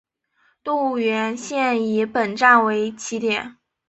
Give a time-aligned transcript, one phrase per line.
[0.63, 3.57] 动物园线以本站为起点。